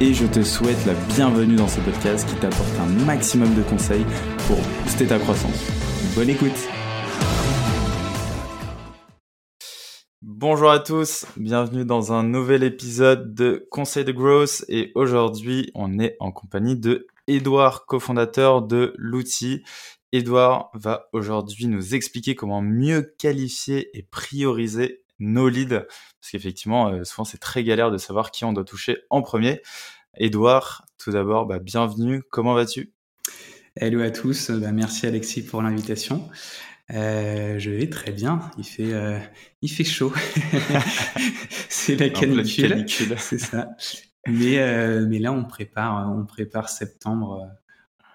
[0.00, 4.04] et je te souhaite la bienvenue dans ce podcast qui t'apporte un maximum de conseils
[4.46, 5.66] pour booster ta croissance.
[6.14, 6.68] Bonne écoute
[10.22, 15.98] Bonjour à tous, bienvenue dans un nouvel épisode de Conseil de Growth et aujourd'hui on
[15.98, 19.64] est en compagnie de Edouard, cofondateur de l'outil.
[20.12, 25.86] Edouard va aujourd'hui nous expliquer comment mieux qualifier et prioriser nos leads,
[26.20, 29.62] parce qu'effectivement, euh, souvent c'est très galère de savoir qui on doit toucher en premier.
[30.16, 32.92] Edouard, tout d'abord, bah, bienvenue, comment vas-tu?
[33.76, 36.28] Hello à tous, bah, merci Alexis pour l'invitation.
[36.90, 39.18] Euh, je vais très bien, il fait, euh,
[39.62, 40.12] il fait chaud.
[41.68, 42.86] c'est la canicule,
[43.18, 43.70] c'est ça.
[44.26, 44.58] Mais,
[45.06, 47.46] mais là, on prépare, on prépare septembre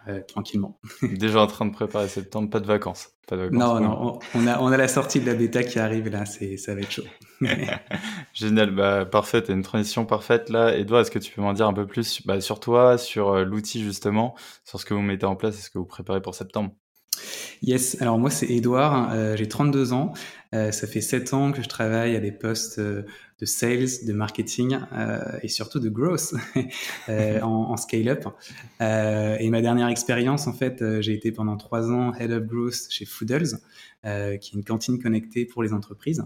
[0.07, 0.79] euh, tranquillement.
[1.01, 3.09] Déjà en train de préparer septembre, pas de vacances.
[3.27, 5.79] Pas de vacances non, non, on a, on a la sortie de la bêta qui
[5.79, 7.03] arrive là, c'est, ça va être chaud.
[8.33, 10.75] Génial, bah, parfait, t'as une transition parfaite là.
[10.75, 13.43] Edouard, est-ce que tu peux m'en dire un peu plus bah, sur toi, sur euh,
[13.43, 16.35] l'outil justement, sur ce que vous mettez en place et ce que vous préparez pour
[16.35, 16.73] septembre?
[17.61, 20.13] Yes, alors moi c'est Edouard, euh, j'ai 32 ans,
[20.51, 22.79] ça fait 7 ans que je travaille à des postes
[23.43, 26.33] de sales, de marketing euh, et surtout de growth
[27.09, 28.25] euh, en, scale-up.
[28.79, 32.87] Euh, et ma dernière expérience, en fait, j'ai été pendant trois ans head of growth
[32.89, 33.57] chez Foodles,
[34.03, 36.23] qui est une cantine connectée pour les entreprises.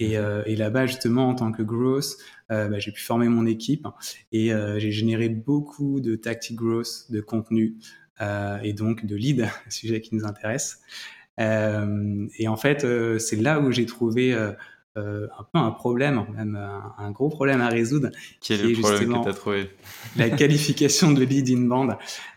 [0.00, 2.16] Et, et là-bas, justement, en tant que growth,
[2.48, 3.86] bah, j'ai pu former mon équipe
[4.32, 7.76] et j'ai généré beaucoup de tactic growth, de contenu
[8.20, 10.80] et donc de lead, sujet qui nous intéresse.
[11.38, 12.86] et en fait,
[13.18, 14.36] c'est là où j'ai trouvé
[14.98, 16.56] euh, un peu un problème, même
[16.98, 18.10] un, gros problème à résoudre.
[18.40, 19.70] Qui est, le problème que tu as trouvé
[20.16, 21.92] La qualification de lead inbound.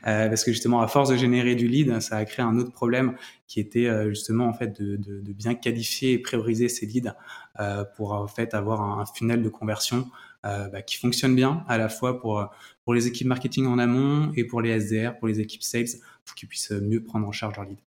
[0.05, 2.71] Euh, parce que justement, à force de générer du lead, ça a créé un autre
[2.71, 3.15] problème
[3.47, 7.13] qui était euh, justement en fait de, de, de, bien qualifier et prioriser ces leads
[7.59, 10.07] euh, pour en fait avoir un, un funnel de conversion
[10.45, 12.49] euh, bah, qui fonctionne bien à la fois pour
[12.83, 15.87] pour les équipes marketing en amont et pour les SDR, pour les équipes sales,
[16.25, 17.83] pour qu'ils puissent mieux prendre en charge leurs leads.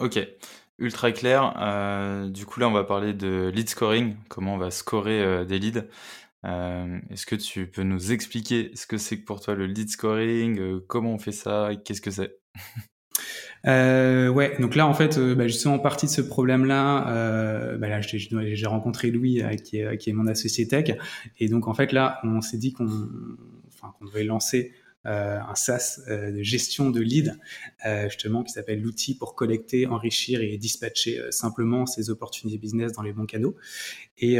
[0.00, 0.18] Ok,
[0.78, 1.54] ultra clair.
[1.58, 5.44] Euh, du coup, là, on va parler de lead scoring, comment on va scorer euh,
[5.44, 5.84] des leads.
[6.46, 10.80] Euh, est-ce que tu peux nous expliquer ce que c'est pour toi le lead scoring,
[10.86, 12.38] comment on fait ça, qu'est-ce que c'est?
[13.64, 19.10] ouais, donc là en fait, bah, justement partie de ce problème-là, bah, là j'ai rencontré
[19.10, 20.96] Louis qui est, qui, est, mon associé tech,
[21.38, 22.88] et donc en fait là on s'est dit qu'on
[23.68, 24.72] enfin, qu'on devait lancer
[25.06, 27.32] euh, un SaaS euh, de gestion de leads,
[27.86, 33.02] euh, justement, qui s'appelle l'outil pour collecter, enrichir et dispatcher simplement ces opportunités business dans
[33.02, 33.56] les bons canaux.
[34.18, 34.38] Et,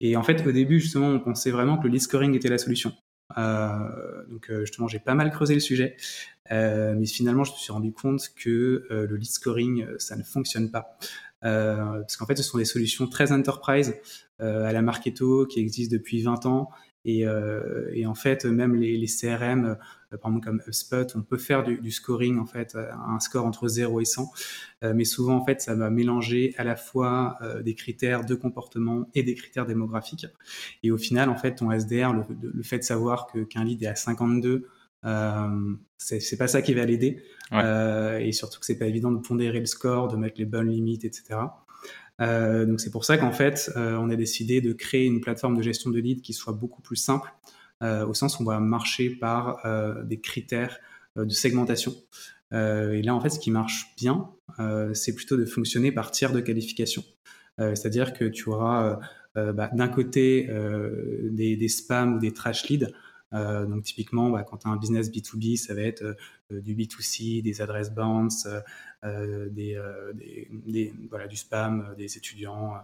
[0.00, 2.58] et en fait, au début, justement, on pensait vraiment que le lead scoring était la
[2.58, 2.92] solution.
[3.38, 5.96] Euh, donc justement, j'ai pas mal creusé le sujet,
[6.50, 10.70] euh, mais finalement, je me suis rendu compte que le lead scoring, ça ne fonctionne
[10.70, 10.96] pas.
[11.40, 13.94] parce qu'en fait, ce sont des solutions très enterprise
[14.38, 16.70] à la Marketo qui existent depuis 20 ans
[17.04, 19.74] et, euh, en fait, même les, CRM, euh,
[20.16, 23.68] par exemple comme HubSpot, on peut faire du, du, scoring en fait, un score entre
[23.68, 24.30] 0 et 100,
[24.84, 28.34] euh, mais souvent en fait, ça va mélanger à la fois euh, des critères de
[28.34, 30.26] comportement et des critères démographiques.
[30.82, 32.22] Et au final, en fait, ton SDR, le,
[32.52, 34.68] le fait de savoir que qu'un lead est à 52
[35.04, 37.60] euh, c'est pas ça qui va l'aider ouais.
[37.64, 40.68] euh, et surtout que c'est pas évident de pondérer le score, de mettre les bonnes
[40.68, 41.40] limites, etc.
[42.20, 45.56] Euh, donc c'est pour ça qu'en fait, euh, on a décidé de créer une plateforme
[45.56, 48.60] de gestion de leads qui soit beaucoup plus simple, euh, au sens où on va
[48.60, 49.60] marcher par
[50.04, 50.78] des critères
[51.16, 51.94] de segmentation.
[52.52, 54.30] et là, en fait, ce qui marche bien,
[54.94, 57.02] c'est plutôt de fonctionner par tiers de qualification.
[57.58, 59.00] C'est-à-dire que tu auras
[59.34, 60.48] bah, d'un côté
[61.30, 62.92] des, spams ou des trash leads,
[63.34, 66.74] euh, donc typiquement, bah, quand tu as un business B2B, ça va être euh, du
[66.74, 68.46] B2C, des adresses bounce,
[69.04, 72.74] euh, des, voilà, du spam, des étudiants.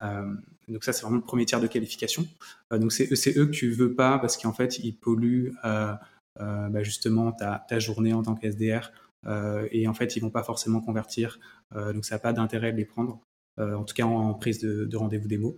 [0.00, 2.26] Donc ça, c'est vraiment le premier tiers de qualification.
[2.70, 7.78] donc c'est eux que tu veux pas parce qu'en fait, ils polluent bah, justement ta,
[7.78, 8.92] journée en tant qu'SDR.
[9.70, 11.38] et en fait, ils vont pas forcément convertir.
[11.74, 13.20] donc ça n'a pas d'intérêt de les prendre.
[13.58, 15.56] en tout cas en, prise de, de rendez-vous démo.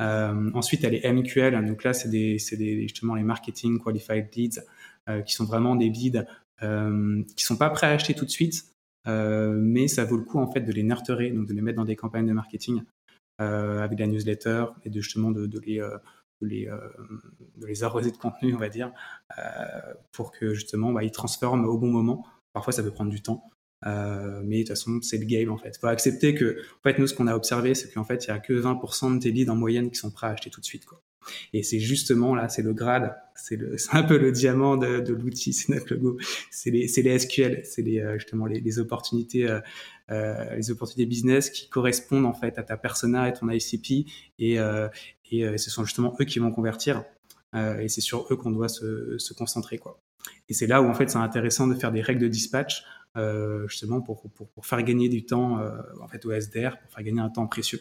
[0.00, 1.66] Euh, ensuite, a les MQL.
[1.66, 4.60] Donc là, c'est justement les marketing qualified leads
[5.08, 6.24] euh, qui sont vraiment des leads
[6.62, 8.64] euh, qui sont pas prêts à acheter tout de suite,
[9.08, 11.76] euh, mais ça vaut le coup en fait de les nurturer, donc de les mettre
[11.76, 12.82] dans des campagnes de marketing euh,
[13.38, 15.80] avec la newsletter et de justement les
[16.40, 16.66] les,
[17.56, 18.92] de les arroser de contenu, on va dire,
[20.12, 22.26] pour que justement bah, ils transforment au bon moment.
[22.52, 23.44] Parfois, ça peut prendre du temps.
[23.84, 25.76] mais de toute façon, c'est le game en fait.
[25.78, 28.36] Faut accepter que, en fait, nous, ce qu'on a observé, c'est qu'en fait, il n'y
[28.36, 30.66] a que 20% de tes leads en moyenne qui sont prêts à acheter tout de
[30.66, 30.84] suite.
[30.86, 31.02] Quoi.
[31.52, 33.58] Et c'est justement là, c'est le grade, c'est
[33.92, 36.18] un peu le diamant de, l'outil, c'est notre logo.
[36.50, 36.88] C'est les,
[37.18, 39.60] SQL, c'est euh, justement les, opportunités, euh,
[40.10, 44.58] euh, les opportunités business qui correspondent en fait à ta persona et ton ICP, et,
[44.58, 44.88] euh,
[45.32, 47.04] ce sont justement eux qui vont convertir,
[47.54, 50.00] et c'est sur eux qu'on doit se, concentrer quoi.
[50.48, 52.84] Et c'est là où en fait c'est intéressant de faire des règles de dispatch,
[53.66, 55.60] justement pour, pour, pour, faire gagner du temps
[56.00, 57.80] en fait au SDR, pour faire gagner un temps précieux.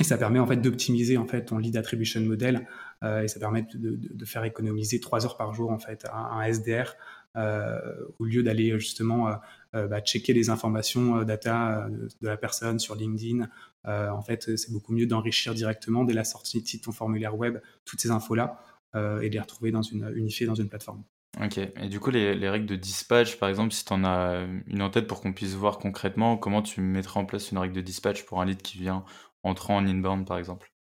[0.00, 2.66] Et ça permet en fait d'optimiser en fait ton lead attribution model
[3.04, 6.52] euh, et ça permet de, faire économiser trois heures par jour en fait à un
[6.52, 6.94] SDR
[7.36, 7.78] euh,
[8.18, 9.28] au lieu d'aller justement
[9.74, 13.48] euh, bah, checker les informations data de, la personne sur LinkedIn.
[13.84, 18.00] en fait, c'est beaucoup mieux d'enrichir directement dès la sortie de ton formulaire web toutes
[18.00, 18.60] ces infos là
[18.94, 21.02] et de les retrouver dans une unifiées dans une plateforme.
[21.44, 24.46] Ok, et du coup, les, les, règles de dispatch, par exemple, si tu en as
[24.68, 27.74] une en tête pour qu'on puisse voir concrètement, comment tu mettrais en place une règle
[27.74, 29.04] de dispatch pour un lead qui vient
[29.44, 30.74] entrant en inbound, par exemple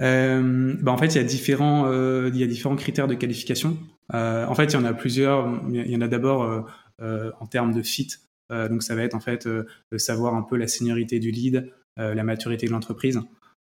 [0.00, 3.14] euh, bah en fait, il y a différents, euh, il y a différents critères de
[3.14, 3.76] qualification.
[4.14, 5.60] Euh, en fait, il y en a plusieurs.
[5.70, 6.66] Il y en a d'abord
[7.00, 8.08] en termes de fit.
[8.50, 12.22] donc, ça va être en fait de savoir un peu la seniorité du lead, la
[12.22, 13.20] maturité de l'entreprise.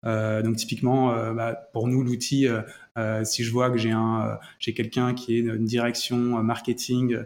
[0.06, 4.40] Euh, donc typiquement, euh, bah, pour nous, l'outil, euh, si je vois que j'ai un,
[4.60, 7.18] j'ai quelqu'un qui est une direction marketing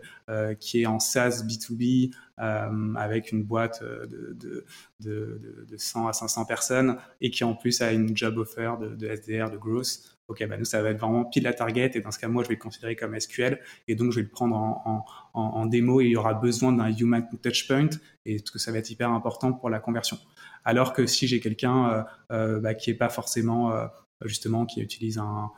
[0.59, 4.65] qui est en SaaS B2B avec une boîte de, de,
[4.99, 9.07] de, de, 100 à 500 personnes et qui en plus a une job offer de,
[9.07, 11.91] SDR, de growth, ok, bah nous, ça va être vraiment pile la target.
[11.95, 13.59] Et dans ce cas, moi, je vais le considérer comme SQL.
[13.87, 16.71] Et donc, je vais le prendre en, en, en démo et il y aura besoin
[16.71, 17.89] d'un human touchpoint
[18.25, 20.17] et que ça va être hyper important pour la conversion.
[20.65, 23.85] Alors que si j'ai quelqu'un euh, euh, bah, qui est pas forcément euh,
[24.25, 25.51] justement qui utilise un,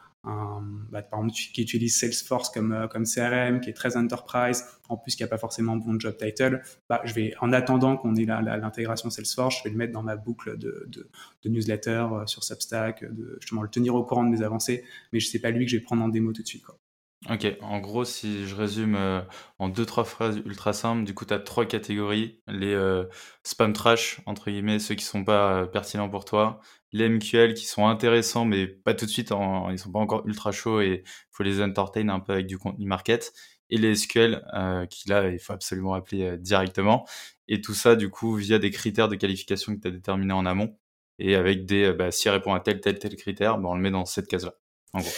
[0.91, 1.01] bah,
[1.31, 5.77] qui utilise Salesforce comme, CRM, qui est très enterprise, en plus qui n'a pas forcément
[5.77, 9.77] bon job title, bah, je vais, en attendant qu'on ait l'intégration Salesforce, je vais le
[9.77, 11.09] mettre dans ma boucle de, de,
[11.43, 14.83] de newsletter sur Substack, de justement le tenir au courant de mes avancées,
[15.13, 16.65] mais je sais pas lui que je vais prendre en démo tout de suite.
[16.65, 16.77] Quoi.
[17.25, 19.21] Ok, en gros, si je résume euh,
[19.57, 22.39] en deux, trois phrases ultra simples, du coup, tu as trois catégories.
[22.47, 23.05] Les euh,
[23.43, 26.59] spam trash, entre guillemets, ceux qui sont pas euh, pertinents pour toi.
[26.93, 29.31] Les MQL qui sont intéressants, mais pas tout de suite,
[29.71, 32.85] ils sont pas encore ultra chauds et faut les entertain un peu avec du contenu
[32.85, 33.33] market.
[33.69, 34.45] Et les SQL,
[34.89, 37.05] qui là, il faut absolument appeler directement.
[37.49, 40.45] Et tout ça, du coup, via des critères de qualification que tu as déterminés en
[40.45, 40.77] amont.
[41.19, 43.81] Et avec des, bah, si elle répond à tel, tel, tel critère, bah, on le
[43.81, 44.53] met dans cette case-là,
[44.93, 45.11] en gros.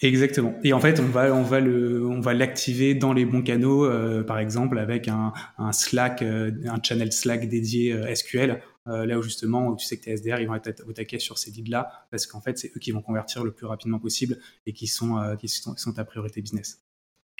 [0.00, 0.54] Exactement.
[0.64, 3.84] Et en fait, on va on va le on va l'activer dans les bons canaux,
[3.84, 9.18] euh, par exemple avec un, un Slack, euh, un channel Slack dédié euh, SQL, là
[9.18, 11.52] où justement où tu sais que tes SDR ils vont être au taquet sur ces
[11.52, 14.72] leads là parce qu'en fait c'est eux qui vont convertir le plus rapidement possible et
[14.72, 16.82] qui sont qui sont, qui sont ta priorité business.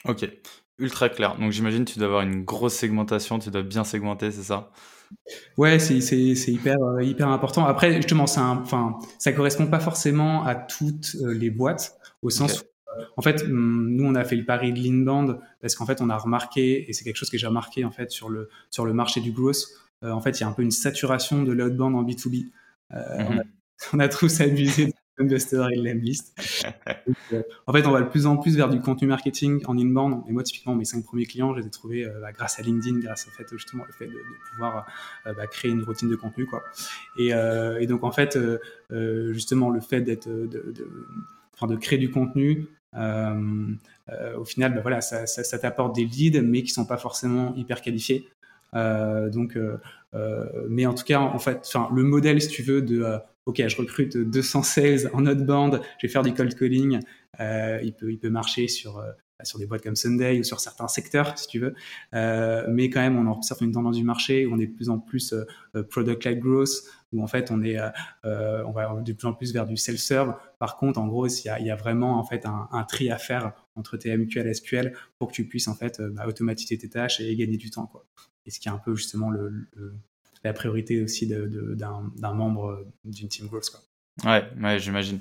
[0.04, 0.26] Ok,
[0.78, 1.36] ultra clair.
[1.36, 4.70] Donc j'imagine tu dois avoir une grosse segmentation, tu dois bien segmenter, c'est ça?
[5.58, 7.66] Ouais, c'est c'est hyper hyper important.
[7.66, 12.68] Après justement, ça enfin ça correspond pas forcément à toutes les boîtes au sens okay.
[12.68, 16.00] où, en fait, hum, nous, on a fait le pari de l'inbound parce qu'en fait,
[16.00, 18.84] on a remarqué, et c'est quelque chose que j'ai remarqué en fait sur le, sur
[18.84, 19.66] le marché du growth,
[20.04, 22.50] euh, en fait, il y a un peu une saturation de l'outbound en B2B.
[22.92, 23.42] Euh, mm on, a,
[23.94, 26.36] on a trop s'amuser Investor et l'Emlist.
[27.32, 30.22] euh, en fait, on va de plus en plus vers du contenu marketing en inbound.
[30.28, 32.98] Et moi, typiquement, mes cinq premiers clients, je les ai trouvés bah, grâce à LinkedIn,
[32.98, 34.86] grâce au fait, justement, le fait de, de pouvoir
[35.24, 36.64] bah, créer une routine de contenu, quoi.
[37.16, 38.36] Et, et donc, en fait,
[38.90, 41.06] justement, le fait d'être, de, de,
[41.55, 43.67] enfin, de créer du contenu, euh,
[44.11, 47.82] euh, au final, bah, voilà, ça, t'apporte des leads, mais qui sont pas forcément hyper
[47.82, 48.29] qualifiés.
[48.75, 49.58] Euh, donc,
[50.69, 53.77] mais en tout cas, en fait, enfin, le modèle, si tu veux, de ok, je
[53.77, 57.01] recrute 200 sales en outbound, je vais faire du cold calling,
[57.41, 59.03] il peut, il peut marcher sur
[59.43, 61.75] sur des boîtes comme Sunday ou sur certains secteurs, si tu veux.
[62.13, 64.99] Mais quand même, on observe une tendance du marché où on est de plus en
[64.99, 65.34] plus
[65.91, 67.78] product-led growth, où en fait, on est,
[68.24, 70.34] euh, on va de plus en plus vers du self-serve.
[70.58, 73.96] Par contre, en gros, il y a, vraiment en fait un, tri à faire entre
[73.96, 77.34] tes MQL et SQL pour que tu puisses en fait bah, automatiser tes tâches et
[77.36, 78.04] gagner du temps, quoi.
[78.46, 79.32] Et ce qui est un peu justement
[80.42, 83.80] la priorité aussi d'un membre d'une team growth, quoi.
[84.22, 85.18] Ouais, j'imagine.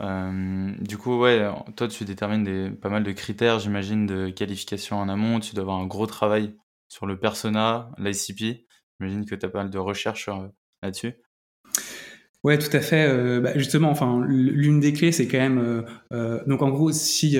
[0.00, 5.08] Euh, du coup, ouais, toi, tu détermines pas mal de critères, j'imagine, de qualification en
[5.08, 5.40] amont.
[5.40, 6.56] Tu dois avoir un gros travail
[6.88, 8.66] sur le persona, l'ICP.
[8.98, 10.48] J'imagine que tu as pas mal de recherches euh,
[10.84, 11.14] là-dessus?
[12.44, 13.08] Ouais, tout à fait.
[13.08, 15.58] Euh, bah, justement, enfin, l'une des clés, c'est quand même.
[15.58, 17.38] Euh, euh, donc, en gros, si,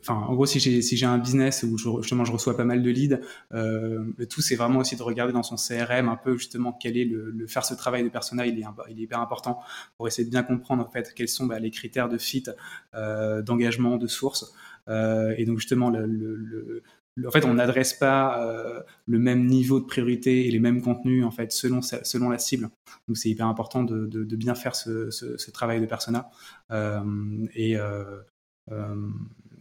[0.00, 2.64] enfin, en gros, si j'ai si j'ai un business où je, justement je reçois pas
[2.64, 3.18] mal de leads,
[3.50, 7.04] le tout, c'est vraiment aussi de regarder dans son CRM un peu justement quel est
[7.04, 8.46] le, faire ce travail de persona.
[8.46, 9.58] Il est, il est hyper important
[9.96, 12.44] pour essayer de bien comprendre en fait quels sont bah, les critères de fit,
[12.92, 14.54] d'engagement, de source.
[14.88, 16.84] et donc justement, le,
[17.22, 21.24] en fait, on n'adresse pas euh, le même niveau de priorité et les mêmes contenus
[21.24, 22.70] en fait selon selon la cible.
[23.06, 26.30] Donc c'est hyper important de, de, bien faire ce, ce, travail de persona
[26.72, 28.20] euh, et, euh,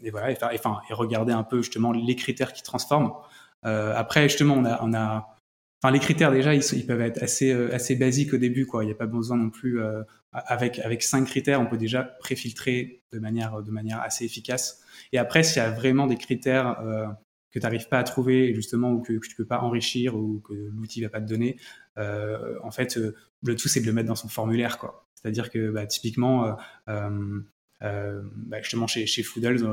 [0.01, 3.13] et voilà et, enfin, et regarder un peu justement les critères qui transforment.
[3.61, 5.29] après justement on a on a
[5.85, 8.85] Enfin, les critères déjà, ils, peuvent être assez assez basiques au début, quoi.
[8.85, 9.81] Il n'y a pas besoin non plus
[10.31, 14.81] avec avec cinq critères, on peut déjà préfiltrer de manière de manière assez efficace.
[15.11, 16.81] Et après, s'il y a vraiment des critères
[17.53, 20.39] que tu n'arrives pas à trouver justement ou que, tu tu peux pas enrichir ou
[20.39, 21.57] que l'outil va pas te donner,
[21.97, 25.07] euh, en fait, euh, le tout c'est de le mettre dans son formulaire, quoi.
[25.15, 26.57] C'est-à-dire que bah, typiquement,
[26.89, 27.09] euh,
[27.81, 29.65] bah, justement chez, chez Foodles,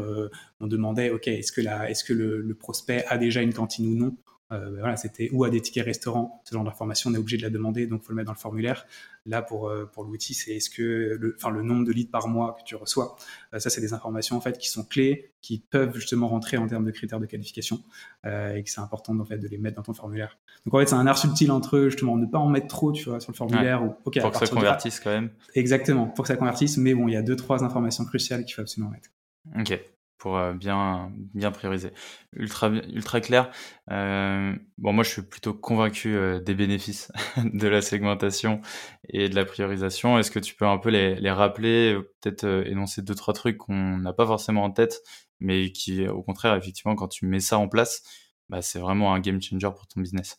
[0.60, 3.96] on demandait, ok, est-ce que, la, est-ce que le, prospect a déjà une cantine ou
[3.96, 4.16] non?
[4.52, 7.36] Euh, ben voilà, c'était ou à des tickets restaurants, ce genre d'information, on est obligé
[7.36, 8.86] de la demander, donc il faut le mettre dans le formulaire.
[9.26, 12.26] Là, pour, euh, pour l'outil, c'est est-ce que le, enfin, le nombre de leads par
[12.26, 13.16] mois que tu reçois,
[13.54, 16.66] euh, ça, c'est des informations en fait qui sont clés, qui peuvent justement rentrer en
[16.66, 17.82] termes de critères de qualification,
[18.24, 20.38] et que c'est important en fait de les mettre dans ton formulaire.
[20.66, 22.92] Donc en fait, c'est un art subtil entre eux, justement, ne pas en mettre trop,
[22.92, 23.84] tu vois, sur le formulaire.
[23.84, 25.30] Ou, pour que ça convertisse quand même.
[25.54, 28.54] Exactement, pour que ça convertisse, mais bon, il y a deux, trois informations cruciales qu'il
[28.54, 29.10] faut absolument mettre.
[29.58, 29.80] Ok
[30.20, 31.10] pour euh, bien,
[31.52, 31.90] prioriser.
[32.34, 33.50] Ultra, clair.
[33.90, 37.10] Euh, bon, moi, je suis plutôt convaincu euh, des bénéfices
[37.44, 38.60] de la segmentation
[39.08, 40.18] et de la priorisation.
[40.18, 43.96] Est-ce que tu peux un peu les, les rappeler, peut-être énoncer deux, trois trucs qu'on
[43.96, 45.00] n'a pas forcément en tête,
[45.40, 48.02] mais qui, au contraire, effectivement, quand tu mets ça en place,
[48.50, 50.38] bah, c'est vraiment un game changer pour ton business?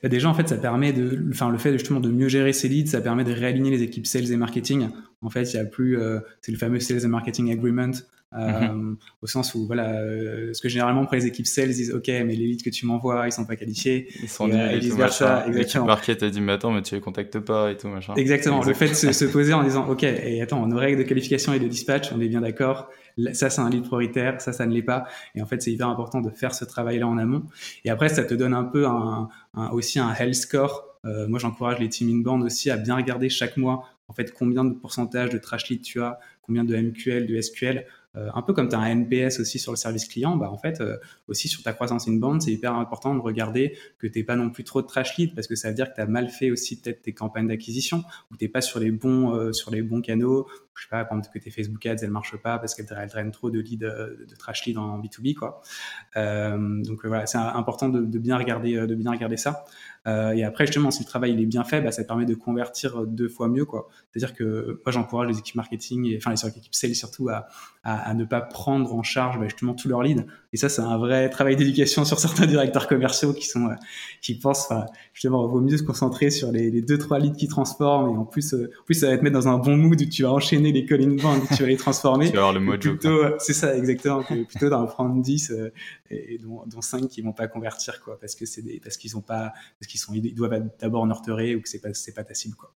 [0.00, 2.68] Bah, déjà, en fait, ça permet de, enfin, le fait justement de mieux gérer ses
[2.68, 4.90] leads, ça permet de réaligner les équipes sales et marketing.
[5.22, 5.98] En fait, il y a plus,
[6.40, 7.90] c'est le fameux sales and marketing agreement
[8.32, 12.06] Euh, au sens où voilà euh, ce que généralement pour les équipes sales disent ok
[12.06, 14.06] mais les leads que tu m'envoies ils sont pas qualifiés.
[14.22, 15.86] Ils sont euh, et vice versa exactement.
[15.86, 18.14] Market a dit mais attends mais tu les contactes pas et tout machin.
[18.14, 21.52] Exactement le fait de se, poser en disant ok et attends nos règles de qualification
[21.54, 22.88] et de dispatch on est bien d'accord
[23.32, 25.06] ça c'est un lead prioritaire ça ça ne l'est pas.
[25.34, 27.42] Et en fait c'est hyper important de faire ce travail là en amont.
[27.84, 29.28] Et après ça te donne un peu un,
[29.72, 30.86] aussi un health score.
[31.02, 34.74] Moi j'encourage les team inbound aussi à bien regarder chaque mois en fait combien de
[34.74, 37.86] pourcentage de trash lead tu as combien de MQL de SQL
[38.16, 40.58] euh, un peu comme tu as un NPS aussi sur le service client, bah en
[40.58, 40.96] fait euh,
[41.28, 44.64] aussi sur ta croissance inbound, c'est hyper important de regarder que tu pas non plus
[44.64, 46.80] trop de trash lead parce que ça veut dire que tu as mal fait aussi
[46.80, 48.02] peut-être tes campagnes d'acquisition
[48.32, 50.48] ou tu pas sur les bons euh, sur les bons canaux.
[50.74, 53.30] Je sais pas, par exemple que tes Facebook Ads elles marchent pas parce qu'elles drainent
[53.30, 55.60] trop de leads de trash lead en B2B quoi.
[56.16, 59.64] donc voilà, c'est important de, bien regarder de bien regarder ça.
[60.06, 62.34] Euh, et après, justement, si le travail il est bien fait, bah, ça permet de
[62.34, 63.64] convertir deux fois mieux.
[63.64, 63.88] quoi.
[64.10, 67.46] C'est-à-dire que moi, j'encourage les équipes marketing, et, enfin les équipes sales surtout, à,
[67.82, 70.24] à, ne pas prendre en charge bah, justement tous leurs leads.
[70.52, 73.74] Et ça, c'est un vrai travail d'éducation sur certains directeurs commerciaux qui sont, euh,
[74.22, 74.72] qui pensent,
[75.12, 78.14] justement, il vaut mieux se concentrer sur les, les deux trois leads qui transforment.
[78.14, 80.04] Et en plus, euh, en plus, ça va te mettre dans un bon mood où
[80.04, 82.26] tu vas enchaîner les call in tu vas les transformer.
[82.30, 82.96] tu vas avoir le mojo.
[83.38, 84.22] C'est ça, exactement.
[84.22, 85.52] plutôt d'en prendre 10
[86.10, 89.20] et, dont, dont 5 qui vont pas convertir, quoi, parce que c'est parce qu'ils ont
[89.20, 89.52] pas,
[89.90, 92.74] qui sont, ils doivent d'abord nurturer ou que c'est pas, c'est pas ta cible, quoi.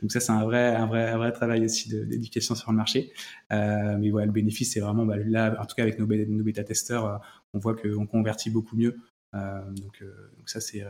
[0.00, 3.12] Donc ça, c'est un vrai, un vrai, un vrai travail aussi d'éducation sur le marché.
[3.52, 7.06] Euh, mais voilà, le bénéfice, c'est vraiment, bah, là, en tout cas avec nos, bêta-testeurs,
[7.06, 7.16] euh,
[7.52, 8.96] on voit qu'on convertit beaucoup mieux.
[9.34, 10.84] Euh, donc, donc, ça, c'est,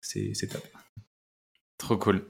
[0.00, 0.62] c'est, top.
[1.78, 2.24] Trop cool.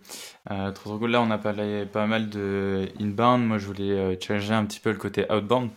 [0.44, 1.10] trop, trop cool.
[1.10, 3.44] Là, on a parlé pas mal de inbound.
[3.44, 5.70] Moi, je voulais challenger un petit peu le côté outbound.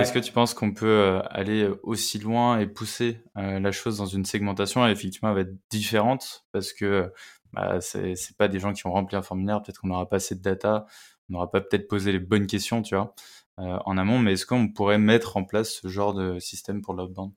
[0.00, 3.98] Est-ce que tu penses qu'on peut euh, aller aussi loin et pousser euh, la chose
[3.98, 7.12] dans une segmentation et effectivement elle va être différente parce que
[7.52, 10.34] bah, c'est pas des gens qui ont rempli un formulaire, peut-être qu'on n'aura pas assez
[10.34, 10.86] de data,
[11.28, 13.14] on n'aura pas peut-être posé les bonnes questions, tu vois,
[13.60, 16.94] euh, en amont, mais est-ce qu'on pourrait mettre en place ce genre de système pour
[16.94, 17.32] l'outbound?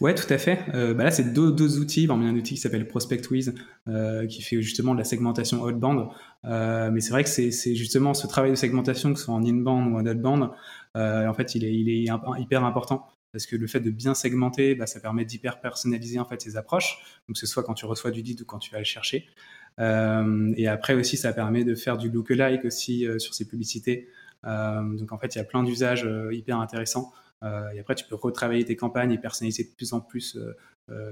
[0.00, 0.64] Ouais, tout à fait.
[0.72, 2.02] bah là, c'est deux, outils.
[2.02, 3.54] il y a un outil qui s'appelle ProspectWiz,
[4.28, 6.08] qui fait justement de la segmentation outbound.
[6.42, 9.92] mais c'est vrai que c'est justement ce travail de segmentation, que ce soit en inbound
[9.92, 10.46] ou en outbound, euh,
[10.94, 14.74] en fait, il est, il est hyper important parce que le fait de bien segmenter,
[14.74, 16.98] bah, ça permet d'hyper personnaliser en fait ses approches.
[17.28, 19.28] Donc, ce soit quand tu reçois du lead ou quand tu vas le chercher.
[19.78, 24.08] Euh, et après aussi, ça permet de faire du lookalike aussi euh, sur ces publicités.
[24.44, 27.12] donc, en fait, il y a plein d'usages hyper intéressants.
[27.44, 30.38] et après, tu peux retravailler tes campagnes et personnaliser de plus en plus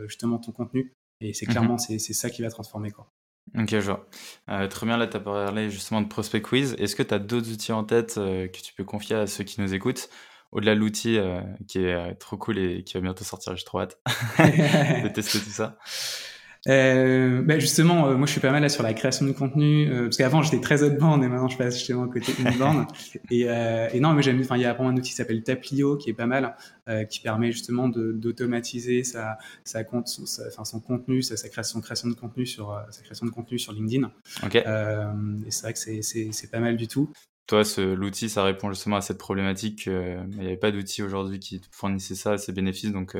[0.06, 0.92] justement ton contenu.
[1.20, 1.52] Et c'est mhm.
[1.52, 3.10] clairement c'est ça qui va transformer quoi.
[3.56, 4.08] Ok, je vois.
[4.50, 6.74] Euh, très bien, là, tu as parlé justement de Prospect Quiz.
[6.78, 9.44] Est-ce que tu as d'autres outils en tête euh, que tu peux confier à ceux
[9.44, 10.08] qui nous écoutent?
[10.52, 13.80] Au-delà de l'outil euh, qui est trop cool et qui va bientôt sortir, j'ai trop
[13.80, 13.98] hâte
[14.38, 15.78] de tester tout ça.
[16.68, 19.90] Euh, bah justement, euh, moi je suis pas mal là sur la création de contenu
[19.90, 22.86] euh, parce qu'avant j'étais très outbound et maintenant je passe justement à côté inbound.
[23.30, 24.40] et, et non, mais j'aime.
[24.40, 26.56] Enfin, il y a vraiment un outil qui s'appelle Taplio qui est pas mal,
[27.10, 32.08] qui permet justement d'automatiser sa, sa compte, son, enfin, son contenu, sa, sa, création, création
[32.08, 34.10] de contenu sur sa création de contenu sur LinkedIn.
[34.44, 37.10] Et c'est vrai que c'est pas mal du tout.
[37.46, 39.86] Toi, l'outil, ça répond justement à cette problématique.
[39.86, 43.16] Il n'y avait pas d'outil aujourd'hui qui fournissait ça, ses bénéfices, donc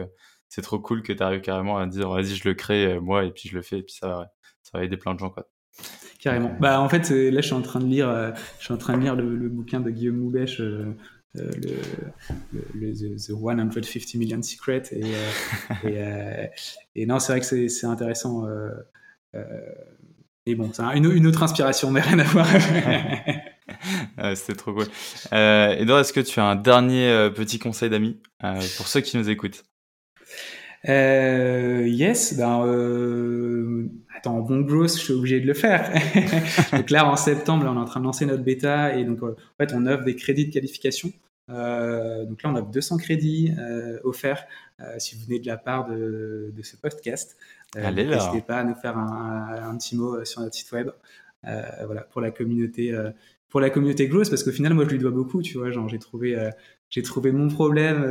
[0.48, 3.24] c'est trop cool que tu arrives carrément à dire vas-y je le crée euh, moi
[3.24, 5.30] et puis je le fais et puis ça va ça va aider plein de gens
[5.30, 5.48] quoi.
[6.20, 6.56] Carrément.
[6.60, 8.96] Bah en fait là je suis en train de lire euh, je suis en train
[8.96, 10.94] de lire le, bouquin de Guillaume Moubèche euh,
[11.34, 11.76] le,
[12.74, 15.04] le, the, 150 Million Secret et,
[15.88, 16.50] et,
[16.96, 18.46] et, non c'est vrai que c'est intéressant
[20.46, 22.46] et bon c'est une, une, autre inspiration mais rien à voir.
[24.34, 24.86] C'était trop cool.
[25.32, 28.20] Euh, Edouard, est-ce que tu as un dernier petit conseil d'amis
[28.76, 29.62] pour ceux qui nous écoutent?
[30.88, 35.92] Euh, yes, ben, euh, attends, bon growth, je suis obligé de le faire.
[36.73, 39.32] donc là, en septembre, on est en train de lancer notre bêta et donc, euh,
[39.32, 41.11] en fait, on offre des crédits de qualification.
[41.50, 44.47] Euh, donc là, on offre 200 crédits euh, offerts
[44.99, 47.37] si vous venez de la part de, de ce podcast.
[47.75, 50.90] N'hésitez pas à nous faire un, un, petit mot sur notre site web.
[51.42, 52.97] voilà, pour la communauté,
[53.49, 55.73] pour la communauté growth, parce qu'au final, moi, je lui dois beaucoup, tu vois.
[55.73, 56.50] Genre, j'ai trouvé,
[56.90, 58.04] j'ai trouvé mon problème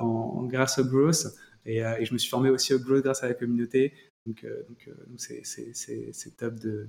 [0.00, 1.26] en, grâce au growth.
[1.66, 3.92] Euh, et, je me suis formé aussi au growth grâce à la communauté.
[4.26, 6.88] Donc, euh, donc, euh, c'est top de,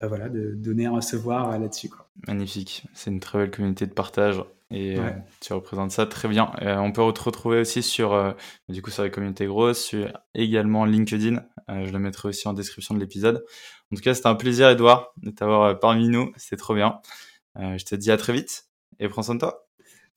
[0.00, 1.90] bah voilà, de donner à recevoir là-dessus.
[2.26, 4.42] Magnifique, c'est une très belle communauté de partage
[4.72, 4.98] et
[5.40, 6.52] tu représentes ça très bien.
[6.60, 8.34] on peut te retrouver aussi sur,
[8.68, 11.44] du coup, sur la communauté grosse, sur également LinkedIn.
[11.68, 13.44] je le mettrai aussi en description de l'épisode.
[13.92, 16.32] En tout cas, c'était un plaisir, Edouard, de t'avoir parmi nous.
[16.36, 17.00] C'était trop bien.
[17.56, 18.66] je te dis à très vite
[19.00, 19.66] et prends soin de toi.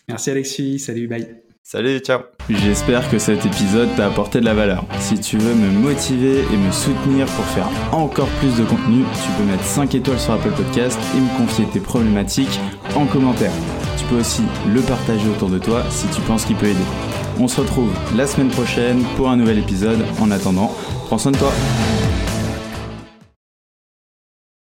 [0.07, 1.43] Merci Alexis, salut, bye.
[1.65, 4.83] Salut, ciao J'espère que cet épisode t'a apporté de la valeur.
[4.99, 9.29] Si tu veux me motiver et me soutenir pour faire encore plus de contenu, tu
[9.37, 12.59] peux mettre 5 étoiles sur Apple Podcast et me confier tes problématiques
[12.95, 13.53] en commentaire.
[13.97, 16.85] Tu peux aussi le partager autour de toi si tu penses qu'il peut aider.
[17.39, 20.03] On se retrouve la semaine prochaine pour un nouvel épisode.
[20.19, 21.53] En attendant, prends soin de toi